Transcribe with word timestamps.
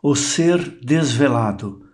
O 0.00 0.14
Ser 0.14 0.78
Desvelado, 0.78 1.90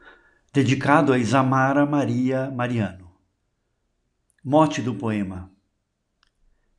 dedicado 0.52 1.10
a 1.10 1.18
Isamara 1.18 1.86
Maria 1.86 2.50
Mariano. 2.50 3.10
Mote 4.44 4.82
do 4.82 4.94
poema. 4.94 5.50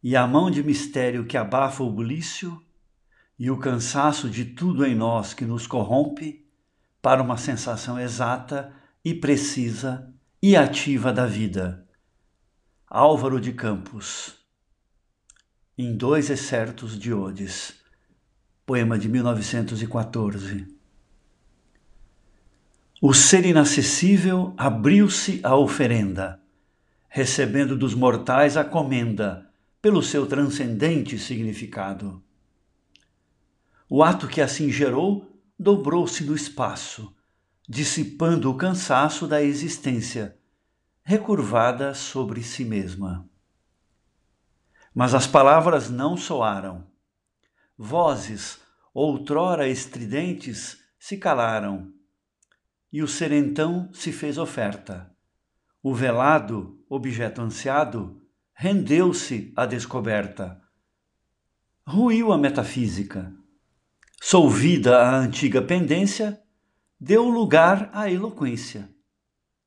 E 0.03 0.15
a 0.15 0.27
mão 0.27 0.51
de 0.51 0.61
mistério 0.61 1.25
que 1.25 1.35
abafa 1.35 1.81
o 1.81 1.91
bulício 1.91 2.63
e 3.39 3.49
o 3.49 3.57
cansaço 3.57 4.29
de 4.29 4.45
tudo 4.45 4.85
em 4.85 4.93
nós 4.93 5.33
que 5.33 5.45
nos 5.45 5.65
corrompe 5.65 6.47
para 7.01 7.23
uma 7.23 7.37
sensação 7.37 7.99
exata 7.99 8.71
e 9.03 9.11
precisa 9.11 10.13
e 10.39 10.55
ativa 10.55 11.11
da 11.11 11.25
vida. 11.25 11.89
Álvaro 12.87 13.41
de 13.41 13.51
Campos. 13.51 14.35
Em 15.75 15.97
dois 15.97 16.29
excertos 16.29 16.99
de 16.99 17.11
Odes. 17.11 17.73
Poema 18.63 18.99
de 18.99 19.09
1914. 19.09 20.74
O 23.07 23.13
ser 23.13 23.45
inacessível 23.45 24.51
abriu-se 24.57 25.39
à 25.43 25.55
oferenda, 25.55 26.41
recebendo 27.07 27.77
dos 27.77 27.93
mortais 27.93 28.57
a 28.57 28.63
comenda 28.63 29.47
pelo 29.79 30.01
seu 30.01 30.25
transcendente 30.25 31.19
significado. 31.19 32.19
O 33.87 34.01
ato 34.01 34.27
que 34.27 34.41
assim 34.41 34.71
gerou 34.71 35.39
dobrou-se 35.59 36.23
no 36.23 36.33
espaço, 36.33 37.15
dissipando 37.69 38.49
o 38.49 38.57
cansaço 38.57 39.27
da 39.27 39.39
existência, 39.39 40.35
recurvada 41.03 41.93
sobre 41.93 42.41
si 42.41 42.65
mesma. 42.65 43.29
Mas 44.95 45.13
as 45.13 45.27
palavras 45.27 45.91
não 45.91 46.17
soaram. 46.17 46.83
Vozes, 47.77 48.59
outrora 48.91 49.69
estridentes, 49.69 50.79
se 50.97 51.17
calaram 51.17 51.93
e 52.95 53.03
o 53.03 53.09
serentão 53.09 53.89
se 53.91 54.09
fez 54.09 54.37
oferta. 54.37 55.13
O 55.83 55.93
velado, 55.93 56.81
objeto 56.89 57.41
ansiado, 57.41 58.21
rendeu-se 58.53 59.51
à 59.53 59.65
descoberta. 59.65 60.61
Ruiu 61.85 62.31
a 62.31 62.37
metafísica. 62.37 63.35
Solvida 64.21 64.97
a 64.97 65.17
antiga 65.17 65.61
pendência, 65.61 66.41
deu 66.97 67.27
lugar 67.27 67.89
à 67.91 68.09
eloquência. 68.09 68.89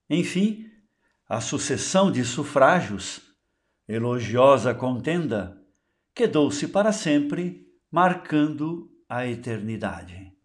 Enfim, 0.09 0.65
a 1.29 1.39
sucessão 1.39 2.11
de 2.11 2.25
sufrágios, 2.25 3.21
elogiosa 3.87 4.73
contenda, 4.73 5.63
quedou-se 6.15 6.67
para 6.69 6.93
sempre, 6.93 7.69
marcando 7.91 8.91
a 9.07 9.27
eternidade. 9.27 10.33